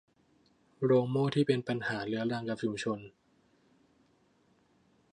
[0.83, 2.99] โรงโม่ที่เป็นปัญหาเรื้อรังกับชุมชน